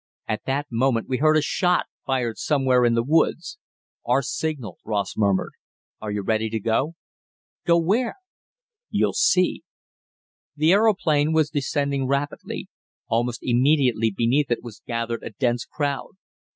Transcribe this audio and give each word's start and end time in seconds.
At 0.27 0.45
that 0.45 0.65
moment 0.71 1.07
we 1.07 1.17
heard 1.19 1.37
a 1.37 1.43
shot, 1.43 1.85
fired 2.07 2.39
somewhere 2.39 2.85
in 2.85 2.95
the 2.95 3.03
woods. 3.03 3.59
"Our 4.03 4.23
signal," 4.23 4.79
Ross 4.83 5.15
murmured. 5.15 5.51
"Are 6.01 6.09
you 6.09 6.23
ready 6.23 6.49
to 6.49 6.59
go?" 6.59 6.95
"Go 7.67 7.77
where?" 7.77 8.15
"You'll 8.89 9.13
see." 9.13 9.61
The 10.55 10.71
aeroplane 10.71 11.33
was 11.33 11.51
descending 11.51 12.07
rapidly. 12.07 12.67
Almost 13.09 13.41
immediately 13.43 14.09
beneath 14.09 14.49
it 14.49 14.63
was 14.63 14.81
gathered 14.87 15.21
a 15.21 15.29
dense 15.33 15.65
crowd. 15.65 16.13